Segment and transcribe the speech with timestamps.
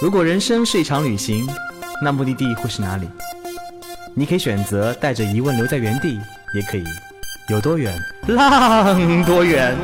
[0.00, 1.46] 如果人生是一场旅行，
[2.02, 3.08] 那目的地会是哪里？
[4.14, 6.18] 你可以选择带着疑问留在原地，
[6.54, 6.84] 也可以
[7.48, 7.96] 有多远
[8.26, 9.76] 浪多远。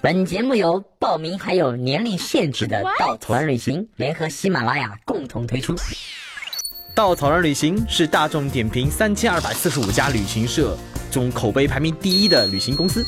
[0.00, 5.74] 本节目由报名还有年龄限制的稻草人旅行联合喜马拉雅共同推出。
[6.94, 10.76] 稻草人旅行是大众点评三千二百四十五家旅行社
[11.10, 13.04] 中口碑排名第一的旅行公司，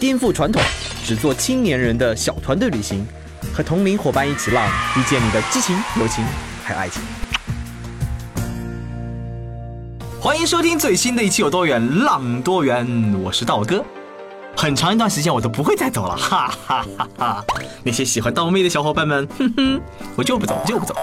[0.00, 0.62] 颠覆传统，
[1.04, 3.06] 只做青年人的小团队旅行。
[3.52, 6.24] 和同龄伙伴一起浪，遇见你的激情、友情
[6.64, 7.02] 还有爱情。
[10.18, 12.86] 欢迎收听最新的一期《有多远浪多远》，
[13.18, 13.84] 我是道哥。
[14.56, 17.44] 很长一段时间我都不会再走了， 哈哈哈哈！
[17.82, 19.80] 那些喜欢倒妹的小伙伴们，哼哼，
[20.16, 20.94] 我就不走，就不走。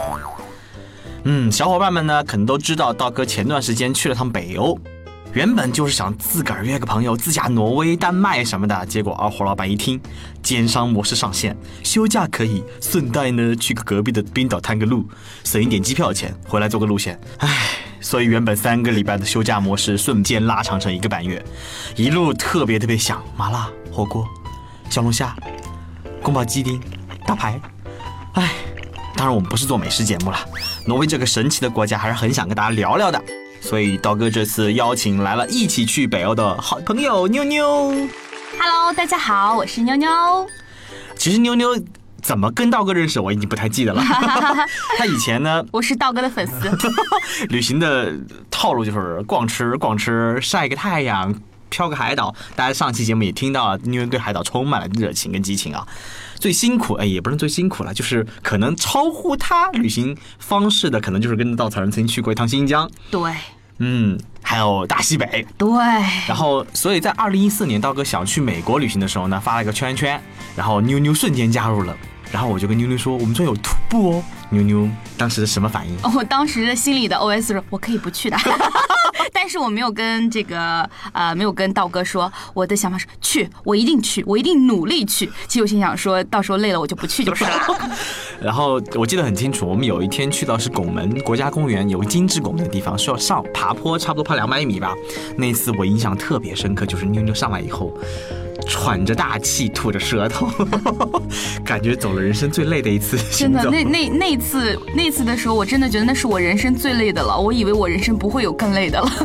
[1.26, 4.76] 嗯，小伙伴们呢，可能都知道道哥前段时间去了趟北欧。
[5.38, 10.02] 原本就是想自个儿约个朋友自驾挪威、丹麦什么的，结果二货老板一听，
[10.42, 15.08] 奸商模式上线，休假可以顺带呢去个隔壁的冰岛探个路，
[15.44, 17.20] 省一点机票钱，回来做个路线。
[17.38, 17.70] 唉，
[18.02, 21.46] 所以原本三个礼拜的休假模式瞬间拉长成一个半月，
[21.96, 24.28] 一路特别特别想麻辣火锅、
[24.90, 25.36] 小龙虾、
[26.24, 26.82] 宫保鸡丁、
[27.28, 27.62] 大排。
[28.34, 28.56] 唉，
[29.16, 30.40] 当然我们不是做美食节目了，
[30.88, 33.24] 挪威这个神奇的国家还是很想跟大家聊聊的。
[33.60, 37.90] 所以刀哥这次邀请来了一起去北欧的好朋友妞妞。
[38.60, 40.10] Hello，大家好，我是妞妞。
[41.16, 41.78] 其实妞妞
[42.22, 44.02] 怎么跟道哥认识，我已经不太记得了。
[44.98, 46.70] 他以前呢，我是道哥的粉丝。
[47.50, 48.14] 旅行的
[48.50, 51.34] 套路就是逛吃逛吃，晒个太阳，
[51.70, 52.34] 漂个海岛。
[52.56, 55.86] 大家上期节目也听到了，妞妞对海岛充满了热情跟激情啊。
[56.40, 62.90] 最辛苦哎，也不是最辛苦了，就是可能超乎他旅行方式的，可能就是跟着稻草人曾经去过一趟新疆。
[63.12, 63.32] 对。
[63.80, 65.70] 嗯，还有大西北，对。
[66.28, 70.20] 然后，所以在二零一四年，道哥想去美国旅行的时候呢，发了一个圈圈，
[70.56, 71.96] 然后妞妞瞬间加入了，
[72.32, 74.24] 然后我就跟妞妞说，我们这有徒步哦。
[74.50, 75.96] 妞妞当时的什么反应？
[76.16, 78.38] 我当时的心里的 OS 是，我可以不去的。
[79.34, 85.26] 但是我没有跟这个呃，没有跟道哥说，我的想法是去，我一定去，我一定努力去。
[85.48, 87.52] 其实我心想说，到时候累了我就不去就是了。
[88.42, 94.94] 然后我记得很清楚，我们有一天去到是拱门国家公园，有个精致拱门的地方，需要上爬坡，差不多爬两百米吧。
[95.36, 97.92] 那次我印象特别深刻，就是妞妞上来以后。
[98.66, 100.50] 喘着大气，吐着舌头，
[101.64, 103.18] 感觉走了人生最累的一次。
[103.32, 107.38] 真的，那那那次那次的时候，我真的觉得那是我人生最累的了。
[107.38, 109.10] 我以为我人生不会有更累的了。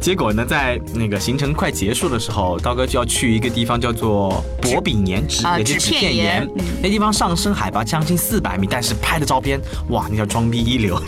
[0.00, 6.48] 结果呢，在那个行程快结束的时候，刀哥就要去一个地方，叫做薄饼岩纸，也就是纸片岩。
[6.82, 10.98] 那地方上升海拔将近四百米，但是拍的照片，哇，那叫装逼一流。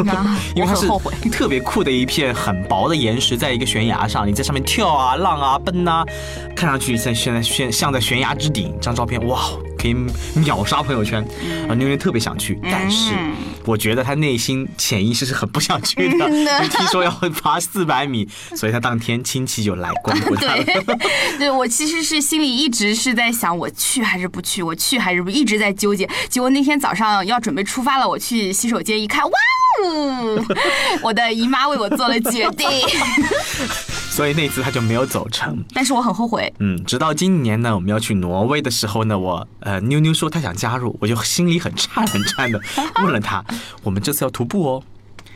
[0.55, 0.87] 因为它是
[1.31, 6.05] 特别酷的一片很薄的岩石，在一个悬崖上，你在上面跳啊、浪啊、奔啊，
[6.57, 9.39] 看上去在现在悬像在悬崖之顶，这张照片，哇。
[9.79, 9.95] 可以
[10.35, 11.23] 秒杀朋友圈，
[11.69, 13.15] 啊，妞妞特别想去，但是
[13.65, 16.29] 我觉得他内心潜意识是很不想去的。
[16.69, 17.11] 听说要
[17.41, 20.65] 爬四百米，所以他当天亲戚就来光顾他了。
[21.39, 24.65] 对，我其实是心里一直是在想，我去还是不去？
[24.65, 25.31] 我去还是不？
[25.31, 26.11] 一直在纠结。
[26.29, 29.31] 结果那天早上要准备出发了，我去洗手间一看，哇
[29.85, 30.45] 哦，
[31.03, 32.69] 我的姨妈为我做了决定。
[34.11, 36.53] 所以那次他就没有走成，但是我很后悔。
[36.59, 42.61] 嗯，直到今年呢，我们要去挪威的时候呢，我呃妞妞说她想加入，我就心里很颤很颤的
[43.03, 43.45] 问了她，
[43.85, 44.83] 我们这次要徒步哦。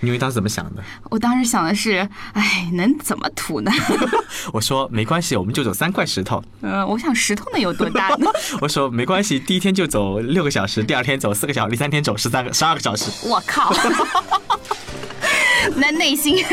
[0.02, 0.82] 妞妞当时怎么想的？
[1.04, 3.70] 我当时想的是，哎，能怎么涂呢？
[4.52, 6.42] 我说没关系，我们就走三块石头。
[6.60, 8.30] 嗯， 我想石头能有多大呢？
[8.60, 13.10] 我说没关系，第一天就走六个小时，第二天走四个小时，第三天走十三个十二个小时。
[13.26, 13.72] 我靠！
[15.76, 16.44] 那内心，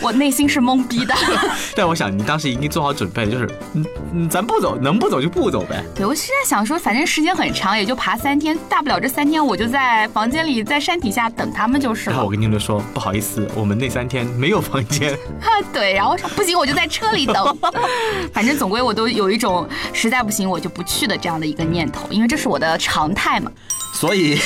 [0.00, 1.14] 我内心是懵逼的。
[1.74, 3.84] 但我想你当时已经做好准备，就是，嗯
[4.14, 5.84] 嗯，咱不走，能不走就不走呗。
[5.94, 12.12] 对，我现在想说，反正时间很长，也就爬三天，大不了这三天我就在房间里，在山底下等他们就是了。
[12.12, 15.16] 然后我跟妞妞说，不好意思，我们那三天没有房间。
[15.72, 17.56] 对，然后说不行，我就在车里等。
[18.32, 23.50] 反正总归我都有一种实在不行我就不去的这样的一个念头，因为这是我的常态嘛。
[23.92, 24.38] 所以。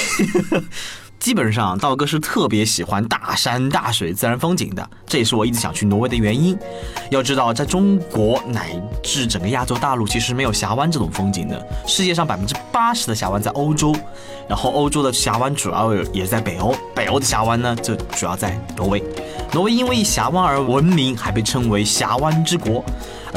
[1.19, 6.56] 基本上，道哥是特别喜欢大山大水、自然风景的，这也是我一直想去挪威的原因。
[7.11, 11.67] 要知道，在中国乃至整个亚洲大陆，其实没有峡湾这种风景的。
[11.87, 13.94] 世界上百分之八十的峡湾在欧洲，
[14.49, 19.03] 然后欧洲的峡湾主要也在北欧，北欧的峡湾呢，就主要在挪威。
[19.53, 22.85] 挪威因为以峡湾而闻名，还被称为峡湾之国。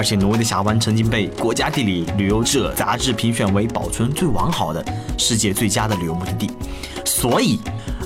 [0.01, 4.83] 而且挪威的峡湾曾经被国家地理旅游者杂志评选为保存最完好的
[5.15, 6.49] 世界最佳的旅游目的地。
[7.05, 7.59] 所以，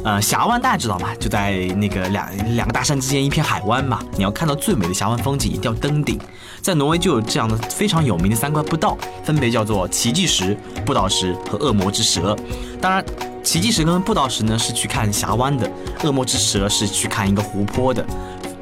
[0.03, 1.15] 呃，峡湾大家知道吗？
[1.18, 4.03] 就在那个两两个大山之间一片海湾嘛。
[4.18, 6.19] 你要看到最美的峡湾风景，一定要登顶。
[6.62, 12.38] 在挪威就有这样的非常有名的三块步道，分别叫做奇迹石、步道石和恶魔之蛇。
[12.81, 13.01] 当然，
[13.42, 15.71] 奇迹石跟步道石呢是去看峡湾的，
[16.03, 18.06] 恶魔之蛇是去看一个湖泊的。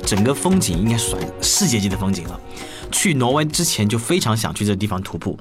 [0.05, 2.39] 整个风景应该算世界级的风景了。
[2.93, 5.37] 去挪威之前就非常想去这地方徒步。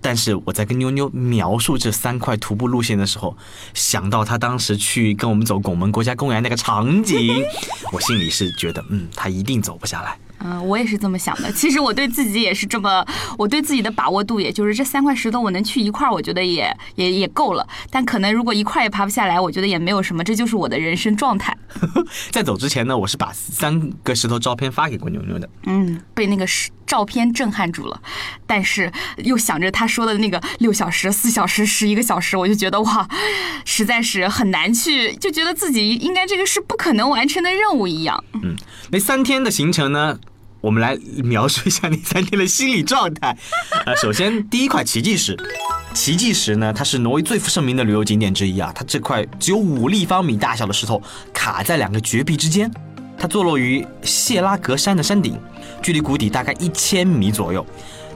[0.00, 3.36] 但是我在跟妞妞描述这三块徒步路线的时候，
[3.74, 7.44] 想到他当时去跟我们走拱门国家公园那个场景，
[7.92, 10.16] 我心里是觉得，嗯，他一定走不下来。
[10.40, 11.50] 嗯，我也是这么想的。
[11.50, 13.04] 其实我对自己也是这么，
[13.36, 17.68] 我对自己的把握度，也就是这三块石头我能去一块，我觉得也也也够了。
[17.90, 21.52] 但可能如果一块也爬不下来，我觉得也没有什么，这就是我的人生状态。
[22.30, 25.48] 在走之前呢，我是把三个石头照片发给过牛牛的。
[25.64, 28.00] 嗯，被那个石照片震撼住了，
[28.46, 33.08] 但是又想着他说的那个六小时、四小时、十一个小时，我就觉得哇，
[33.64, 38.24] 实在是很难去，就觉得自己应该这个是不可能完成的任务一样。
[38.42, 38.56] 嗯，
[38.90, 40.18] 那三天的行程呢？
[40.60, 43.36] 我们来描述一下你三天的心理状态。
[43.86, 45.36] 呃，首先第一块奇迹石，
[45.94, 48.72] 奇迹石呢，它是挪威最负盛名的旅游景点之一啊。
[48.74, 51.00] 它这块只有五立方米大小的石头
[51.32, 52.70] 卡在两个绝壁之间，
[53.16, 55.38] 它坐落于谢拉格山的山顶，
[55.82, 57.64] 距离谷底大概一千米左右。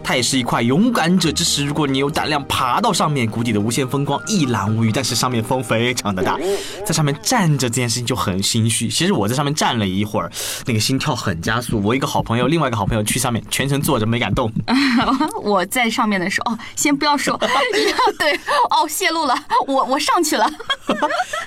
[0.04, 1.64] 它也是一块勇敢者之石。
[1.64, 4.92] 如果你有胆量爬到上面，谷底的无限风光一览无余。
[4.92, 6.38] 但是上面风非常的大，
[6.84, 8.88] 在上面站着这件事情就很心虚。
[8.88, 10.30] 其实我在上面站了一会儿，
[10.66, 11.80] 那个心跳很加速。
[11.82, 14.52] 我一个好朋友，另外一个好朋友去上面全程坐着没敢动。
[15.42, 17.38] 我在上面的时候，哦，先不要说，
[18.18, 18.34] 对，
[18.70, 19.34] 哦，泄露了，
[19.66, 20.50] 我我上去了。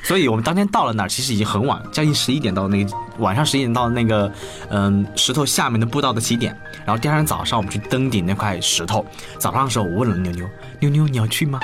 [0.01, 4.31] 所以我们当天到了那儿，其实已经很晚，将近十一点到那个晚上十一点到那个
[4.69, 6.57] 嗯石头下面的步道的起点。
[6.85, 8.44] 然后第二天早上我们去登顶那块。
[8.45, 9.03] 块石头。
[9.39, 10.47] 早上的时候，我问了妞妞
[10.79, 11.59] ：“妞妞，你要去吗？”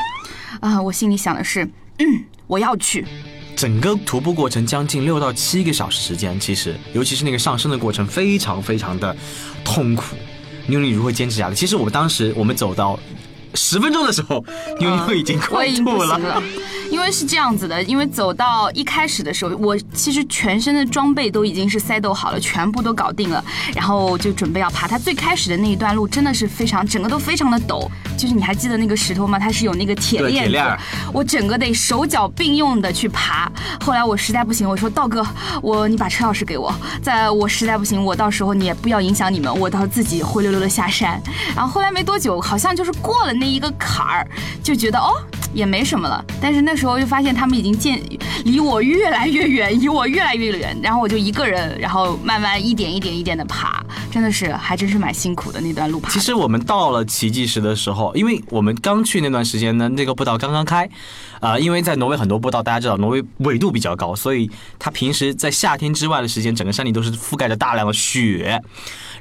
[0.62, 1.64] 啊，我心里想的是
[2.00, 2.06] ：“嗯，
[2.48, 3.06] 我要去。”
[3.56, 9.16] 整个徒步过程将近六到七个小时时间，其实尤其是那个上升的过程，非常非常的
[9.64, 10.16] 痛苦。
[10.66, 11.54] 妞妞如何坚持下来？
[11.54, 13.00] 其实我们当时我们走到
[13.54, 14.44] 十分钟的时候，
[14.80, 16.42] 妞妞已经快吐了。
[16.92, 23.44] 因为是这样子的，因为走到一开始的时候，我其实全身的装备都已经是塞斗好了，全部都搞定了，
[23.74, 24.90] 然后就准备要爬。
[24.90, 27.90] 它最开始的那一段路真的是非常，整个都非常的陡。
[28.18, 29.40] 就是你还记得那个石头吗？
[29.40, 30.78] 它是有那个铁链子，
[31.14, 33.50] 我整个得手脚并用的去爬。
[33.80, 35.26] 后来我实在不行，我说道哥，
[35.64, 41.20] 我你把车钥匙给我，在我实在不行，我到时候你也不要影响你们，我到自己灰溜溜的下山。
[41.56, 44.28] 然后后来没多久，好像就是过了那一个坎儿，
[44.62, 45.16] 就觉得哦。
[45.54, 48.02] 也没什么了，但是那时候就发现他们已经渐
[48.46, 53.81] 离我越来越远，离我越来越远，然后我就一个人，然后慢慢一点一点一点的爬，
[54.12, 56.10] 真的是还真是蛮辛苦的那段路爬。
[56.10, 60.90] 其实我们到了奇迹石的时候，因为我们刚去那段时间呢，那个步道刚刚开，
[61.40, 64.50] 啊，因为在挪威很多步道大家知道挪威纬度比较高，所以
[64.80, 68.62] 它平时在夏天之外的时间，整个山里都是覆盖着大量的雪。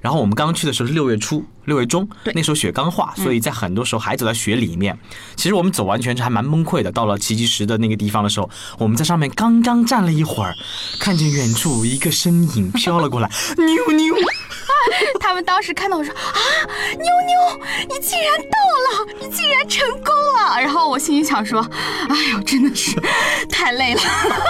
[0.00, 4.98] 然后我们刚去的时候是六月初、六月中，那时候雪刚化，所以在很多时候还走在雪里面。
[5.36, 6.90] 其实我们走完全程还蛮崩溃的。
[6.90, 10.54] 到了奇迹石的那个地方的时候，我们在上面刚刚站了一会儿，
[10.98, 14.14] 看见远处一个身影飘了过来，妞 妞。
[15.20, 16.40] 他们当时看到我说啊，
[16.92, 20.60] 妞妞，你竟然到了，你竟然成功了。
[20.60, 21.60] 然后我心里想说，
[22.08, 23.00] 哎呦，真的是
[23.50, 24.00] 太累了，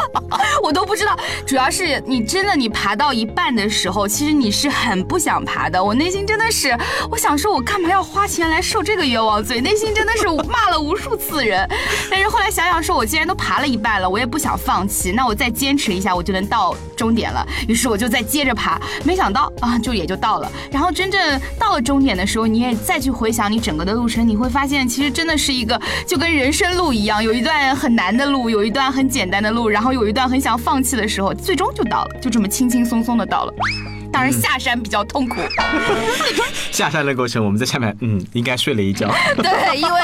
[0.63, 1.19] 我都不知道。
[1.47, 5.83] 主要是你真的，你爬到一半的时候，其实你是很不想爬的。
[5.83, 6.77] 我内心真的是，
[7.11, 9.61] 我想说，我干嘛要花钱来受这个冤枉罪？
[9.61, 11.69] 内心真的是骂了无数次人。
[12.11, 17.45] 但是后来想想，说我既然都爬了一半了，我也不想放弃，那我再坚持一下，我就能到终点了。
[17.67, 20.21] 于是我就再接着爬，没想到啊，就也就。
[20.21, 33.53] 到到了，然后真正到了终点的时候，你也再去回想你整个的路程，你会发现其实真的是一个就跟人生路一样，有一段很难的路，有一段很简单的路，然后有一段很想放弃的时候，最终就到了，就这么轻轻松松的到了。
[34.13, 35.41] 当然下山比较痛苦，
[36.71, 39.11] 下山的过程我们在下面，嗯，应该睡了一觉。
[39.39, 40.01] 对，因为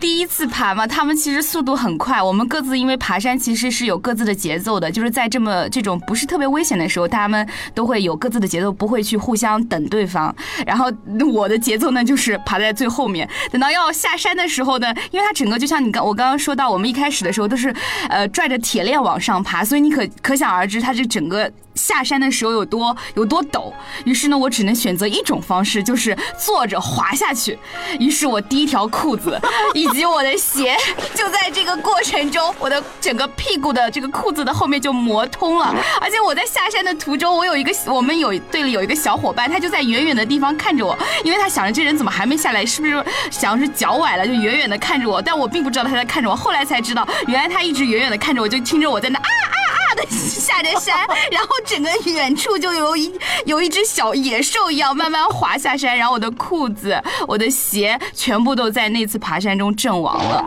[0.00, 10.34] 第一次爬嘛，他们其实速度很快，我们各自因为爬山其实是有各自的节奏的，就是在这么这种不是特别危险的时候，他们都会有各自的节奏，不会去互相等对方。
[10.66, 10.90] 然后
[11.32, 17.74] 我的节奏呢，就是爬在最后面，等到要下山的时候呢，因为它整个就像你刚我刚刚说到，我们一开始的时候都是
[18.08, 21.50] 呃拽着铁链往上爬，所以你可可想而知，它这整个。
[21.74, 23.72] 下山的时候有多有多陡。
[24.04, 27.58] 于是呢，我只能选择一种方式，就是坐着滑下去。
[27.98, 29.40] 于是我第一条裤子
[29.74, 30.76] 以及我的鞋，
[31.14, 35.74] 就在这个过程中，我的整个屁股的这个裤子的后面就磨通了。
[36.00, 45.20] 而且我在下山的途中，我有一个我们有队里有一个小伙伴，他就在远远的地方看着我，因为他想着这人怎么还没下来，是不是想是脚崴了，就远远的看着我。
[45.20, 49.63] 但我并不知道他在看着我，后来才知道，原来他一直远远的看着我，就听着我在那啊啊啊
[50.10, 53.12] 下着山， 然后整个远处就有一
[53.46, 60.44] 有一只小野兽一样慢慢滑下山，然后我的裤子、我的鞋全部都在那次爬山中阵亡了。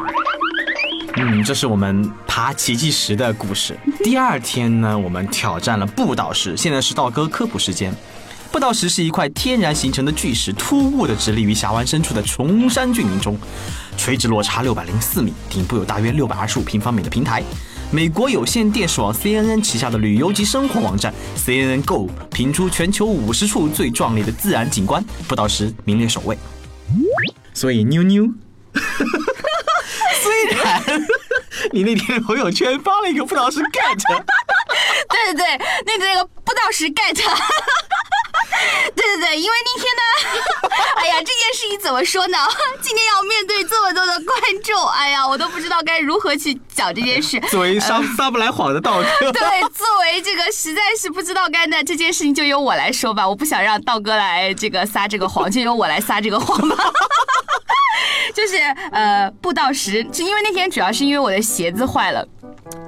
[1.20, 3.76] 嗯，这是我们爬奇迹石的故事。
[4.04, 6.56] 第二天呢，我们挑战了步道石。
[6.56, 7.92] 现在是道哥科普时间。
[8.52, 13.38] 步道石是一块天然形成的巨石，突兀的直立于峡湾深处的崇山峻岭中，
[13.98, 17.44] 垂直落差六百零四米，顶部有大约六百二十五平方米的平台。
[17.92, 26.38] 美国有线电视网 CNN 旗下的旅游及生活网站 CNN Go 评出全球五十处最壮丽的自然景观，步道石名列首位。
[27.54, 28.28] 所以妞妞。
[30.22, 30.84] 虽然
[31.72, 33.98] 你那天朋友圈发了一个不道石 get，
[35.10, 37.18] 对对对，那那个不道石 get，
[38.96, 42.38] 对对对，因为那天呢， 哎呀，这件事情怎么说呢？
[42.82, 47.40] 今天要面对这么多的观众，哎呀，我都不知道该如何去讲这件事。
[47.50, 56.76] 作为撒撒不来谎的道哥，对，作为这个实在是不知道该那这件事情就由我来说吧，我不想让道哥来这个撒这个谎，就由我来撒这个谎吧。
[58.34, 58.58] 就是
[58.92, 62.28] 呃，步道石，是因为那天主要是因为我的鞋子坏了。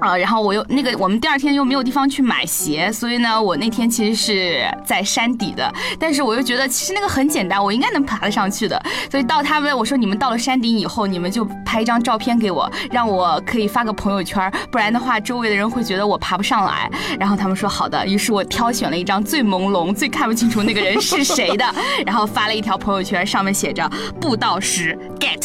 [0.02, 5.74] 啊，然后我又那个，我们第二天又没有地方去买鞋，所以呢，我那天其实是在山底的。
[5.98, 8.82] 但是我又觉得其实那个很简单，我应该能爬得上去的。
[9.10, 16.90] 所以到他们我说你们到了山顶以后，你们就拍一张照片给我，让我可以发个朋友圈，不然的话周围的人会觉得我爬不上来。
[17.18, 21.66] 然后他们说好的，于是我挑选了一张最朦胧、最看不清楚那个人是谁的，
[22.06, 23.90] 然后发了一条朋友圈，上面写着
[24.20, 25.40] 步道石 get。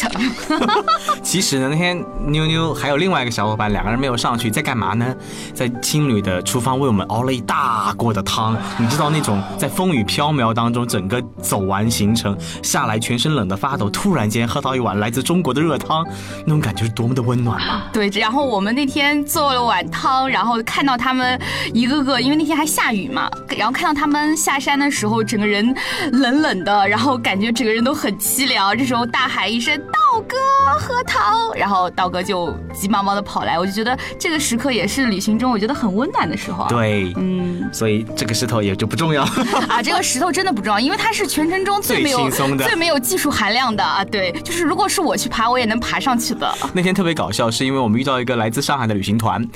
[1.23, 4.51] 其实呢，那天妞妞还有另外一个小伙伴，两个人没有上去。
[4.51, 5.15] 在干嘛呢？
[5.53, 8.55] 在青旅的厨房为我们熬了一大锅的汤。
[8.77, 16.05] 你知道那种在风雨飘渺当中，整个走完行程下来，全身冷得发抖，突然间喝到一碗来自中国的热汤，
[16.45, 17.89] 那种感觉是多么的温暖啊！
[17.91, 21.39] 对，然后我们那天做了碗汤，然后看到他们
[21.73, 25.75] 一个个，因为那天还下雨嘛，然后看到他们下山的时候，整个人
[26.11, 28.77] 冷冷的，然后感觉整个人都很凄凉。
[28.77, 30.35] 这时候大喊一声“道哥
[30.79, 34.39] 喝汤”，然后道哥就急忙忙的跑来，我就觉得这个。
[34.45, 36.67] 时刻也是旅行中我觉得很温暖的时候。
[36.67, 39.23] 对，嗯，所以这个石头也就不重要
[39.67, 39.81] 啊。
[39.81, 44.03] 这个石头真的不重要，因为它是全程中最没有轻松的、最没有技术含量的啊。
[44.05, 46.51] 对，就是如果是我去爬，我也能爬上去的。
[46.73, 49.47] 那天特别搞笑，是因为我们遇到一个来自上海的旅行团，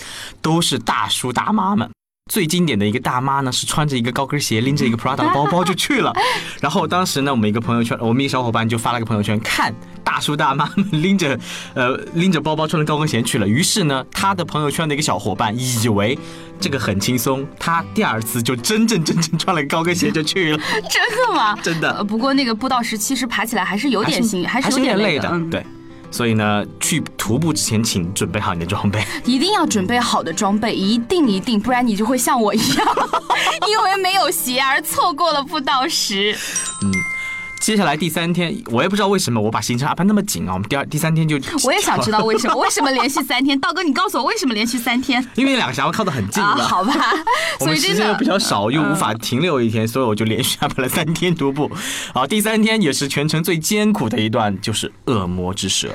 [0.41, 1.88] 都是大叔大妈们。
[2.29, 6.13] 最经典的一个大妈呢，是穿着一个高跟鞋，拎着一个 Prada 的包包就去了。
[6.62, 11.38] 然后当时呢，我们一个朋友圈，我们一个小伙伴就发了个朋友圈，看大叔大妈们拎着，
[11.74, 13.48] 呃，拎着包包，穿着高跟鞋去了。
[13.48, 16.17] 于是呢，他的朋友圈的一个小伙伴以为
[16.59, 20.59] 这个很轻松，他第二次就真正真正穿了高跟鞋就去了。
[20.88, 21.55] 真的吗？
[21.63, 22.03] 真的。
[22.03, 25.29] 不过那个步道石其实爬起来还是有点辛，还是有点累的。
[25.50, 25.65] 对。
[26.12, 32.88] 所以呢，去徒步之前，请准备好你的装备， 一定要准备好的装备，一定一定，不然你就会像我一样，
[33.70, 36.38] 因为没有鞋而错过了步道石。
[37.69, 37.71] 嗯。
[37.71, 40.53] 接下来第三天，我也不知道为什么我把行程安排那么紧啊。
[40.53, 43.59] 我们第二、第三天就我也想知道为什么， 为什么连续三天？
[43.59, 45.23] 道哥，你告诉我为什么连续三天？
[45.35, 46.55] 因为两个峡湾靠得很近啊。
[46.55, 46.95] 好吧，
[47.61, 51.69] 我们时间又比较少，又无法停留一天，所以我就连续安排了三天徒步。
[52.11, 55.89] 好，第三天也是全程最艰苦的一段，就是恶魔之蛇。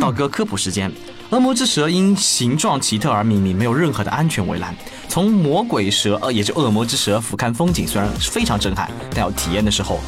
[0.00, 0.90] 道哥科普时间：
[1.28, 4.74] 恶魔之蛇因形状奇特而命名，没有任何的安全围栏。
[5.08, 10.00] 从魔鬼蛇，呃，也就恶魔之蛇俯瞰风景，虽然非常震撼，但要体验的时候。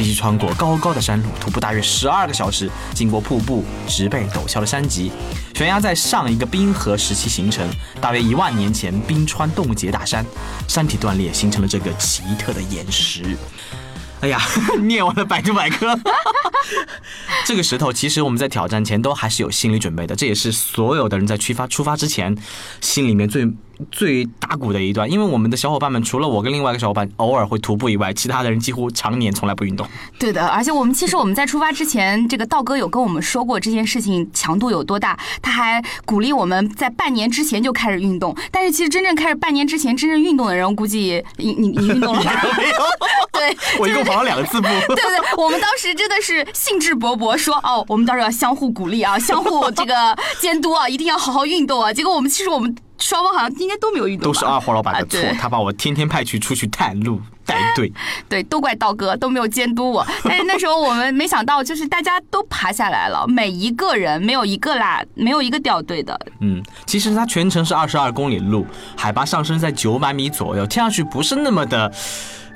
[0.00, 5.12] 必须穿过高高的山路，徒步大约十二个小时，经过瀑布、植被、陡峭的山脊，
[5.54, 7.68] 悬崖在上一个冰河时期形成，
[8.00, 10.24] 大约一万年前冰川冻结大山，
[10.66, 13.36] 山体断裂形成了这个奇特的岩石。
[14.22, 14.40] 哎呀，
[14.80, 15.94] 念完了百度百科。
[17.44, 22.34] 这个石头其实我们在挑战前都还是有心理准备的，这也是所有的人在出发出发之前
[22.80, 23.46] 心里面最
[23.90, 25.10] 最打鼓的一段。
[25.10, 29.86] 因为我们的小伙伴们除了我跟另外一个小伙伴偶尔会徒步以外，其他的人几乎常年从来不运动。
[30.18, 38.36] 对的，而且我们其实我们在出发之前，这个道哥有跟我们说过这件事情强度有多大，他还鼓励我们在半年之前就开始运动。
[38.50, 42.22] 但是其实真正开始半年之前真正运动的人，我估计你你你运动了
[42.56, 42.74] 没有？
[43.32, 44.68] 对，我一共跑了两个字步。
[44.68, 47.30] 对对，我们当时真的是兴致勃勃。
[47.40, 49.94] 说哦，我们到时候要相互鼓励啊，相互这个
[50.40, 51.90] 监督啊，一定要好好运动啊。
[51.92, 57.92] 结果我们其实我们双方好像应该都没有遇到，都是二货老板的错啊，他把我天天派去出去探路带队。
[58.28, 60.06] 对，都怪道哥都没有监督我。
[60.22, 66.18] 但是那时候我们没想到，就是大家都爬下来了，每一个人没有一个啦，没有一个掉队的。
[66.40, 68.66] 嗯，其实它全程是二十二公里路，
[68.96, 71.92] 海拔上升在九百米左右，听上去不是那么的。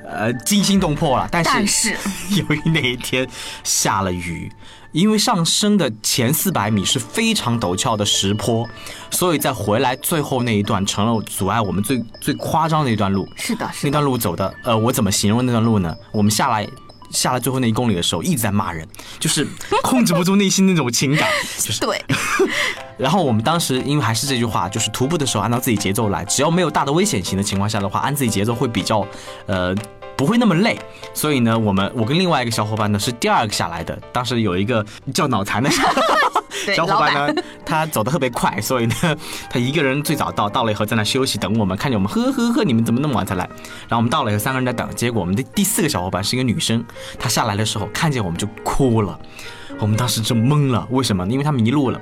[0.07, 1.89] 呃，惊心动魄了，但是但是
[2.37, 3.27] 由于那一天
[3.63, 4.51] 下了雨，
[4.95, 8.65] 因为上升的前四百米是非常陡峭的石坡，
[9.11, 13.27] 所以在回来最后那一段成了阻碍我们最最夸张的一段路。
[13.35, 15.93] 是的，是的，那段路走的，呃，我怎么形容那段路呢？
[16.13, 16.65] 我们下来
[17.11, 18.87] 下来最后那一公里的时候，一直在骂人，
[19.19, 19.45] 就是
[19.83, 21.81] 控制不住内心那种情感， 就是。
[21.81, 22.01] 对，
[22.97, 29.05] 然后我们当时因为还是这句话，就是徒步的时候按照自己节奏来，只要没有大的危险性的情况下的话，按自己节奏会比较，
[29.47, 29.75] 呃。
[30.15, 30.79] 不会那么累，
[31.13, 33.97] 所以呢，我们我跟另外一个小伙伴呢是第二个下来的。
[34.13, 35.69] 当时有一个叫脑残的
[36.75, 38.95] 小 伙伴呢，他走得特别快，所以呢，
[39.49, 43.43] 他一个人最早到，到了以后在那休息等我们，看见我们呵呵呵，你们怎么那么晚才来？
[43.87, 46.83] 然后我们到了以后，三个人在等，结果我们的第四个小伙伴是一个女生，
[47.19, 49.19] 她下来的时候看见我们就哭了。
[49.79, 51.25] 我们当时就懵了，为什么？
[51.27, 51.99] 因为他迷路了，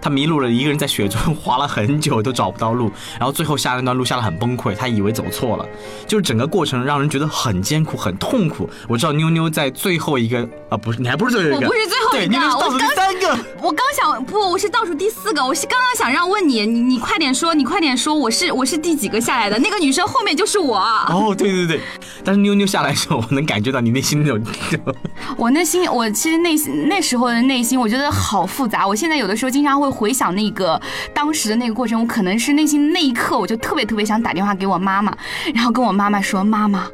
[0.00, 5.66] 他迷路了，一个人在雪中滑了很久都找不到路，然后最后下那段路下得很崩溃，他以为走错了，
[6.06, 8.68] 就是整个过程让人觉得很艰苦、很痛苦。
[8.88, 13.44] 我知道妞妞在最后一个啊，不是你还不是最后一个，我不是最后，一个妞妞是倒数第我刚三个。
[13.60, 19.58] 我刚想不，我是倒数第四个，我是刚刚想让问你，你你快点说，你快点说，我是我是第几个下来的？
[19.58, 21.80] 那个女生后面就是我，哦，对对对，
[22.24, 24.42] 但是妞妞下来的时候，我能感觉到你内心那种，
[25.36, 28.86] 我内心，我其实内心那时候的内心，我觉得好复杂。
[28.86, 30.80] 我现在有的时候经常会回想那个
[31.14, 35.16] 当时的那个过程，我可能是内心那一刻，我就特别特别想打电话给我妈妈，
[35.54, 36.86] 然后跟我妈妈说：“妈妈，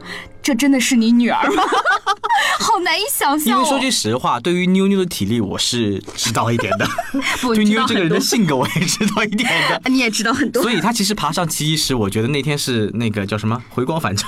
[0.43, 1.63] 这真的是你女儿吗？”
[2.59, 3.57] 好难以想象哦。
[3.59, 6.87] 因为说句实话，对于妞妞的体力我是知道一点的，
[7.41, 9.81] 不对妞这个人的，性格我也知道一点的。
[9.91, 10.63] 你也知道很多。
[10.63, 14.27] 所以她其实爬上奇异石，我觉得那天是那个叫什么回光返照。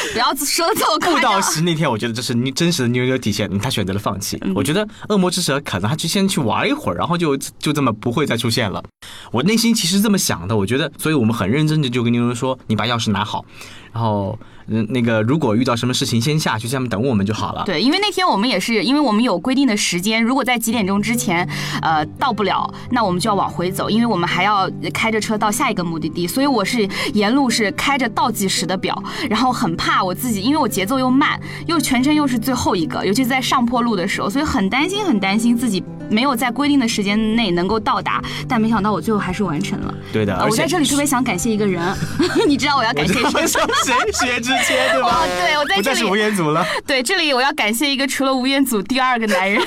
[0.12, 1.32] 不要说的这么步夸张。
[1.32, 4.38] 道石那天，我觉得这是你真实的妞妞体现，他选择了放弃。
[4.42, 8.82] 嗯我觉得恶魔之蛇可能他去先去玩一会儿，然后就就这么不会再出现了。
[9.30, 13.44] 我内心其实这么想的，我觉得，所以我们很认真的就跟妞妞说，你把钥匙拿好，
[13.92, 14.38] 然后
[14.68, 17.64] 嗯那个如果遇到什么事情先下去，下面等我们就好了。
[17.64, 21.48] 对，因为那天我们也是，因为我们有规定的时间，如果在几点钟之前，
[21.82, 39.94] 呃，到不了，那我们就要往回走，因为我们还要开着车到下一个目的地，所以我是沿路是开着倒计时的表，然后很怕我自己，因为我节奏又慢，又全程又是最后一个，尤其是在上坡路的时候，所以很担心，很担心自己没有在规定的时间内能够到达，但没想到我最后还是完成了。
[40.12, 41.82] 对的，呃我在这里特别想感谢一个人，
[42.48, 43.46] 你知道我要感谢 谁？
[43.46, 44.12] 谁？
[44.12, 45.22] 薛之谦对吧？
[45.22, 46.64] 哦对我在这里不再是吴彦祖了。
[46.86, 49.62] 对，这里我要感谢一个除了吴彦祖第二个男人，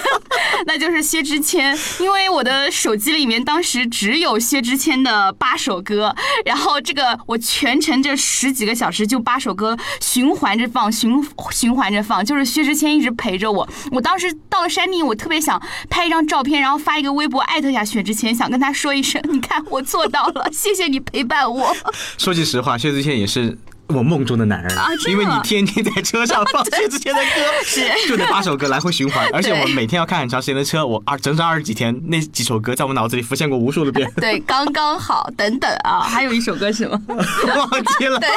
[0.65, 1.78] 那就是薛之谦。
[2.00, 6.15] 因为我的手机里面当时只有薛之谦的八首歌，
[6.46, 13.68] 然后这个我全程这十几个小时就八首歌循环着放，循循环着放，就是薛之谦一直陪着我。
[13.92, 21.76] 我当时到了山顶，我特别想拍一张照片，然后发一个微博艾特一下薛之谦，想跟他说一声，你看我做到了， 谢谢你陪伴我。
[22.17, 27.82] 说句实话，薛之谦也是我梦中的男人，啊因为你天天在车上 放薛之谦的歌，是。
[28.08, 36.98] 就那八首歌来回循环， 而且我每天要看很长时间的车，我二整整二十几天，那几首歌在我脑子里浮现过无数的遍，对，刚刚好，等等啊，还有一首歌是什么？
[37.10, 38.17] 忘记了。
[38.20, 38.30] 对。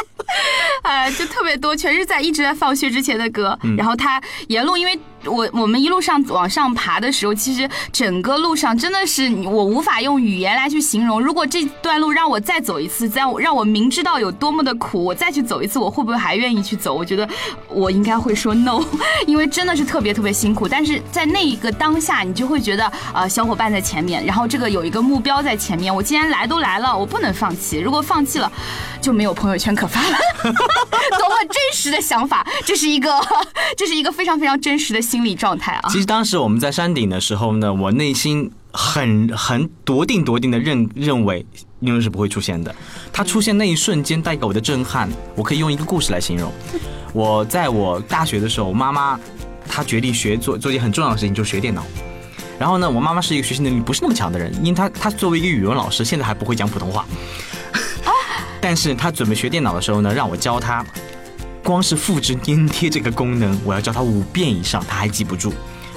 [0.82, 3.56] 呃，就特别多，全是在一直在放薛之谦的歌。
[3.62, 3.76] 嗯。
[3.76, 11.20] 然后他沿路，因为我我们一路上往上爬的时候，其实整个路上真的是我无法用语言来去形容。
[11.20, 16.94] 如果这段路让我再走一次，再让我明知道有多么的苦，我再去走一次，我会不会还愿意去走？
[16.94, 17.28] 我觉得
[17.68, 18.82] 我应该会说 no，
[19.26, 20.68] 因为真的是特别特别辛苦。
[20.68, 27.78] 但是在那一个当下，你就会觉得呃小伙伴在前面，然后这个有一个目标在前面，我既然来都来了，我不能放弃。
[27.78, 28.50] 如果放弃了，
[29.00, 30.18] 就没有朋友圈可发了。
[31.18, 33.20] 多么真实的想法，这是一个，
[33.76, 35.88] 这是一个非常非常真实的心理状态啊！
[35.90, 41.46] 其实当时我们在山顶的时候呢，我内心很很笃定笃定的认认为
[41.78, 42.74] 妞妞是不会出现的。
[43.12, 46.52] 她出现那一瞬间带给我的震撼，我可以用一个故事来形容。
[47.12, 49.16] 我在我大学的时候，妈妈
[49.68, 51.84] 她决定学做做一件很重要的事情，就是学电脑。
[52.58, 57.06] 然后呢，我妈妈是一个学习能力不是那么强的人，因为她她作为一个语文老师，现在还不会讲普通话。
[58.60, 60.84] 但是她准备学电脑的时候呢，让我教她，
[61.64, 65.52] 光是复制粘贴这个功能，我要教他五遍以上，他还记不住。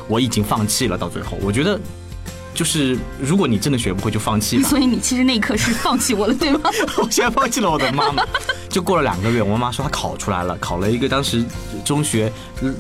[0.08, 1.78] 我已经放弃了，到最后，我觉得，
[2.54, 4.64] 就是如果你真的学不会，就放弃吧。
[4.70, 6.62] 所以你其实那一刻是放弃我了， 对吗？
[6.98, 8.24] 我现在放弃了我的妈妈。
[8.70, 11.44] 就过了两个月，我妈妈说她考出来了，考了一个当时
[11.84, 12.32] 中学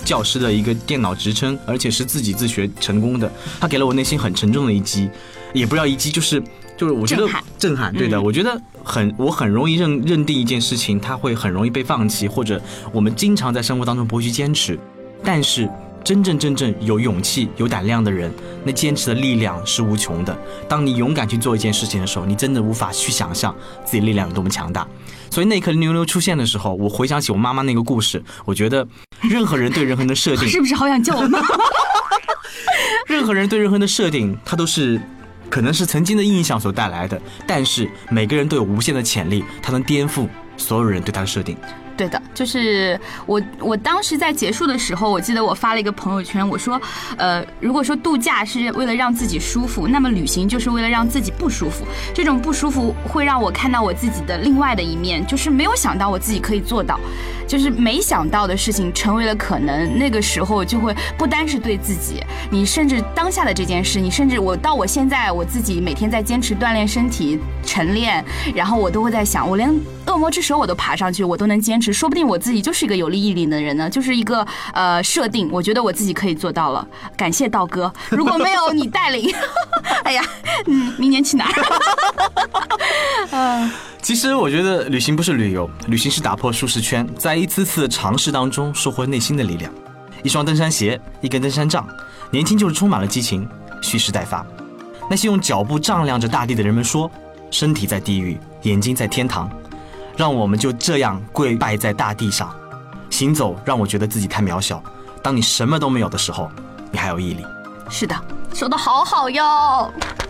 [0.06, 3.30] 教师的一个电脑职称，而且是自己自学成功的。
[3.60, 5.10] 她给了我内心很沉重的一击，
[5.54, 6.41] 也不知道一击，就是
[6.77, 12.61] 就是我觉得震撼对的，嗯我觉得很我很容易认认定一件事情，它会很容易被放弃，或者
[12.93, 14.79] 我们经常在生活当中不会去坚持，
[15.23, 15.69] 但是。
[16.03, 18.31] 真正真正有勇气、有胆量的人，
[18.63, 20.33] 那坚持的力量是无穷的。
[20.69, 24.87] 当你勇敢去做一件事情的时候，你真的无法去想象自己力量有多么强大。
[25.29, 28.87] 所以那一刻牛牛出现的时候，我回想起我妈妈那个故事，我觉得
[29.19, 31.47] 任何人对任何人的设定， 是不是好想叫我妈妈？
[33.07, 35.01] 任何人对任何人的设定，它都是
[35.49, 41.57] 可能是曾经的印象所带来的，但是每个人都有无限的潜力，他能颠覆所有人对他的设定。
[41.97, 46.79] 对的，就是我，我当时在结束的时候，我记得我发了一个朋友圈，我说，
[47.17, 51.83] 呃，如果说度假是为了让自己舒服，那么旅行就是为了让自己不舒服。
[52.13, 56.99] 这种不舒服会让我看到我自己的另外的一面，就是没有想到我自己可以做到，
[57.47, 59.97] 就是没想到的事情成为了可能。
[59.97, 69.73] 那个时候就会不单是对自己，你甚至当下的这件事，你甚至我到我现在我自己每天在坚持锻炼身体、晨练，然后我都会在想，我连
[70.08, 71.93] 恶魔之手我都爬上去，我都能坚持。
[71.93, 76.88] 说不定我自己就是一个有力毅力的人呢，就是一个呃设定，我觉得我自己可以做到了。
[77.15, 79.34] 感谢道哥，如果没有你带领，
[80.04, 80.24] 哎呀，
[80.65, 81.54] 嗯，明年去哪儿？
[83.32, 89.70] 嗯其实我觉得旅行不是旅游，旅行是打破舒适圈，在一次次尝试当中收获内心的力量。
[90.24, 91.86] 一双登山鞋，一根登山杖，
[92.32, 93.46] 年轻就是充满了激情，
[93.82, 94.46] 蓄势待发。
[95.10, 97.12] 那些用脚步丈量着大地的人们说
[97.52, 99.50] ：“身体在地狱，眼睛在天堂。”
[100.17, 102.53] 让我们就这样跪拜在大地上，
[103.12, 104.84] 行走让我觉得自己太渺小。
[105.21, 106.49] 当你什么都没有的时候，
[106.91, 107.45] 你还有毅力。
[107.88, 108.15] 是的，
[108.51, 109.43] 说的好好哟，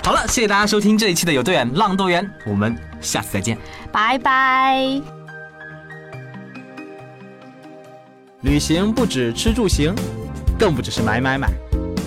[0.03, 3.57] 好了，谢谢大家收听这一期的有多远浪多远，我们下次再见。
[3.89, 5.01] 拜拜。
[8.41, 9.95] 旅行不止吃住行，
[10.59, 11.49] 更不只是买买买。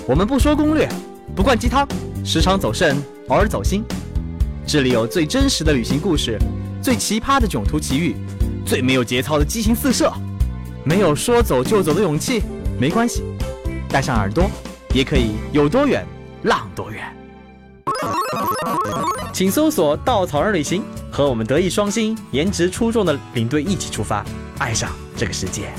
[0.06, 0.86] 我们不说攻略，
[1.34, 1.88] 不灌鸡汤，
[2.24, 2.96] 时常走肾，
[3.28, 3.82] 偶尔走心。
[4.66, 6.38] 这里有最真实的旅行故事，
[6.82, 8.16] 最奇葩的囧途奇遇，
[8.64, 10.12] 最没有节操的激情四射。
[10.84, 12.42] 没有说走就走的勇气，
[12.78, 13.22] 没关系，
[13.88, 14.50] 带上耳朵，
[14.94, 16.06] 也可以有多远
[16.44, 17.04] 浪多远。
[19.32, 24.24] 请搜索“稻草人旅行”，和我们德艺双馨、颜值出众的领队一起出发，
[24.58, 25.70] 爱上这个世界。